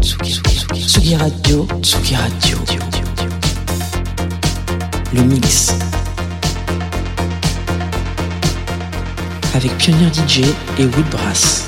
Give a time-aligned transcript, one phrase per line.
[0.00, 2.58] Tsugi, Tsugi, Tsugi Radio, Tsugi Radio.
[5.12, 5.74] Le mix.
[9.54, 10.40] Avec Pionnier DJ
[10.78, 11.67] et Woodbrass.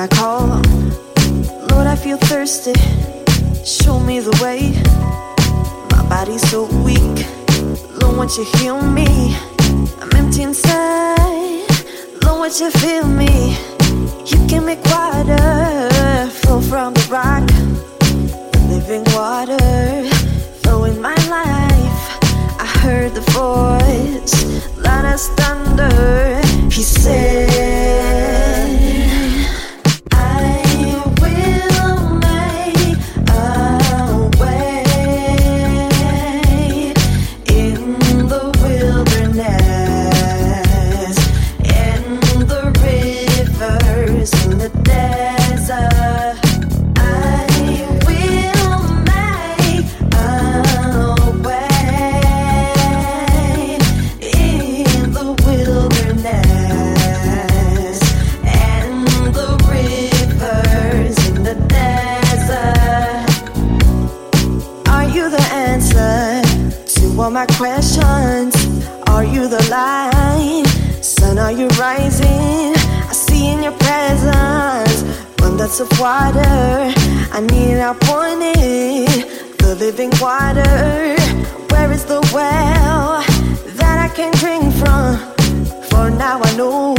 [0.00, 0.37] I call
[67.28, 68.54] all my questions.
[69.10, 70.64] Are you the light?
[71.04, 72.72] Sun, are you rising?
[73.10, 74.96] I see in your presence
[75.58, 76.92] that's of water.
[77.36, 78.40] I need, our point
[79.60, 81.16] The living water.
[81.70, 83.22] Where is the well
[83.80, 85.10] that I can drink from?
[85.90, 86.94] For now I know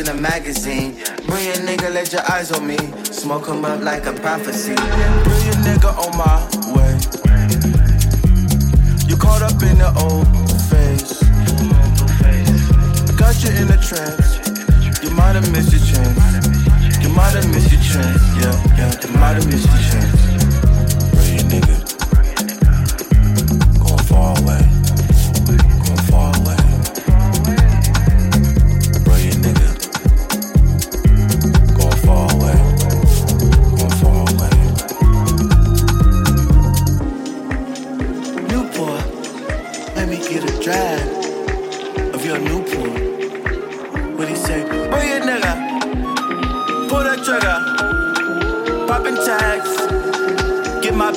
[0.00, 0.69] in a magazine.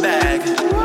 [0.04, 0.83] bag.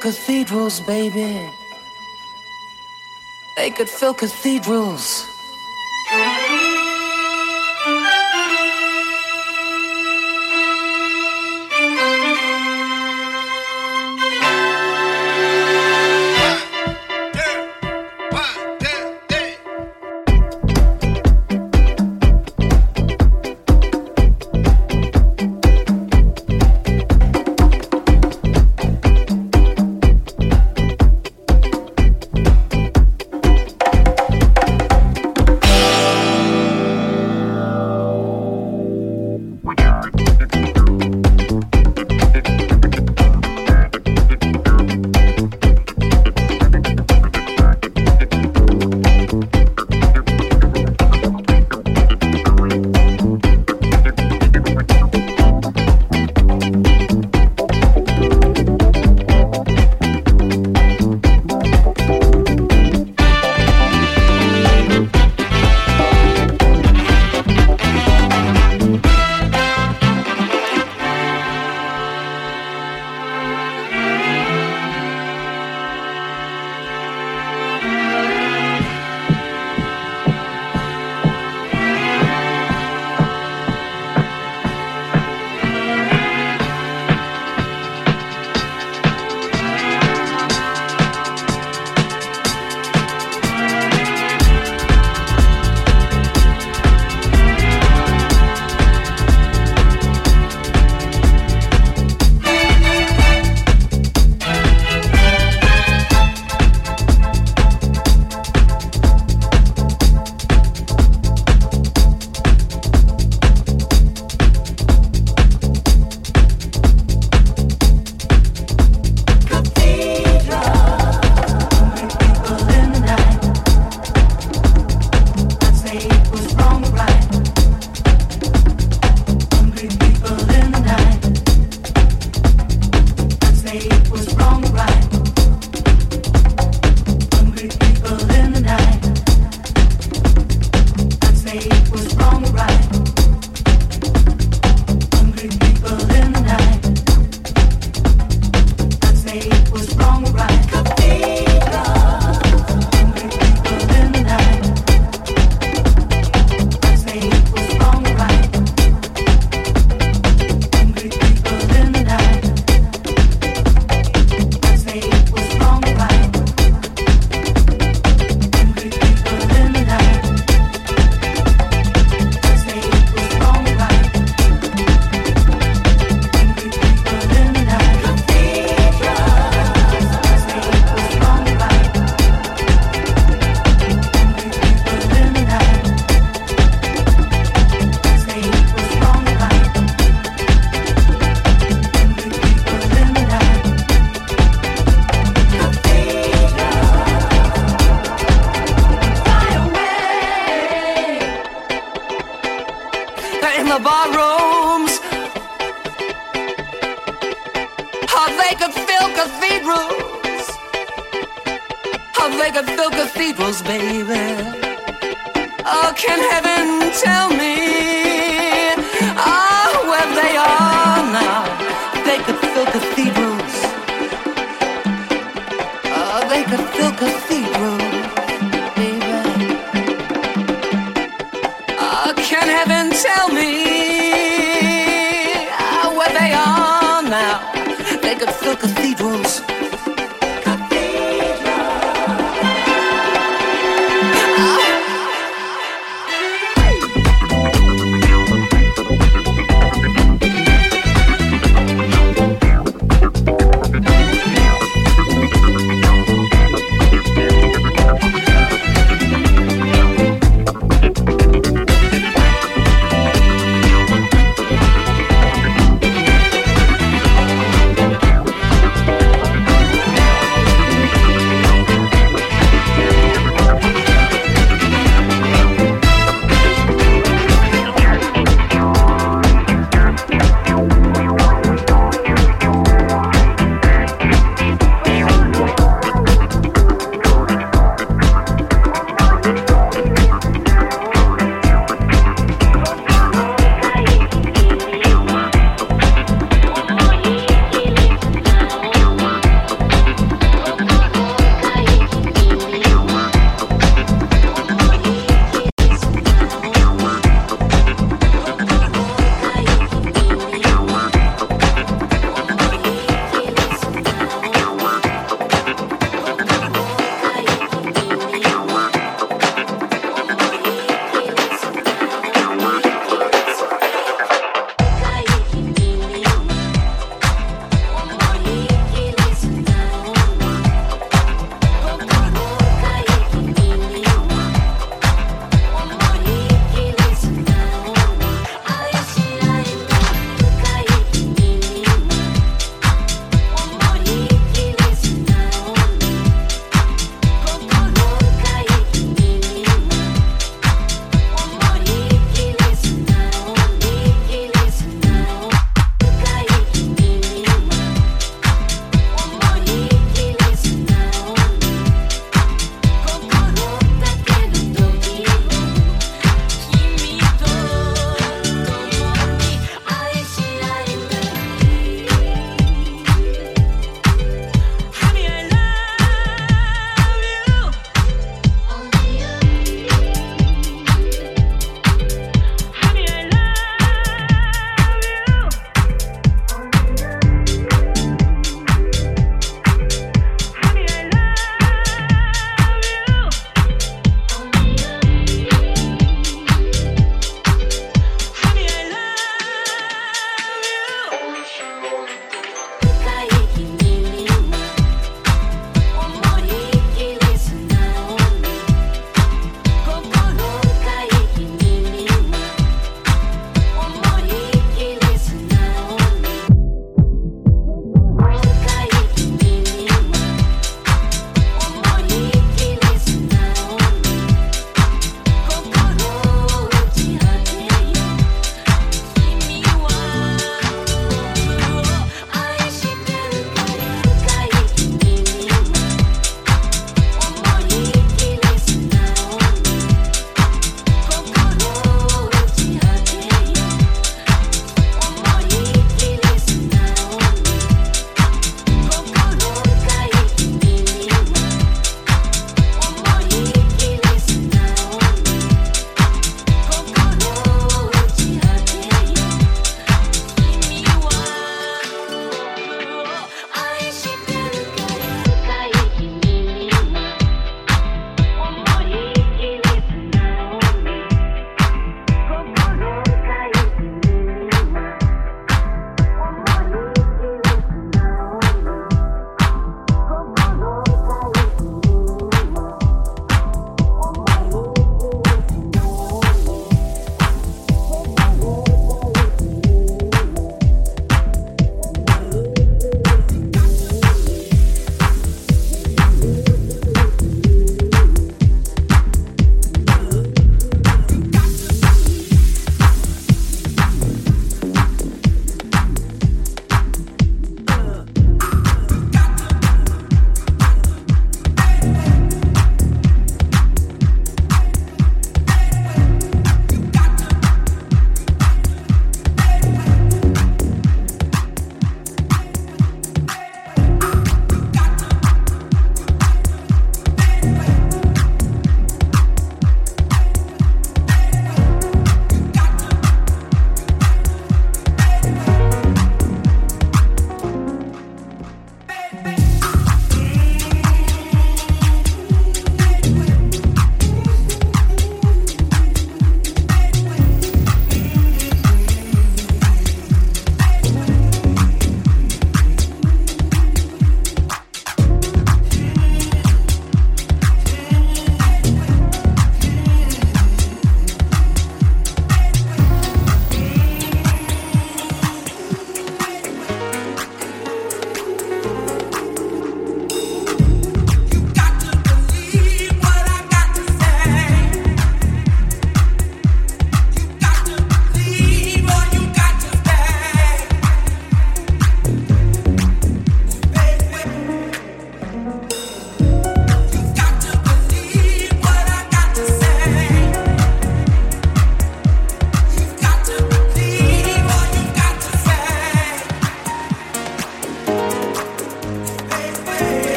[0.00, 1.46] cathedrals, baby.
[3.56, 5.29] They could fill cathedrals.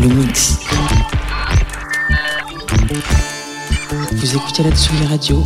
[0.00, 0.58] Le mix.
[4.12, 5.42] Vous écoutez là-dessous les radios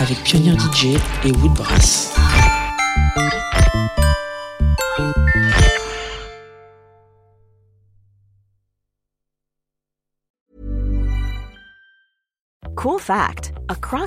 [0.00, 2.17] avec Pionnier DJ et Woodbrass.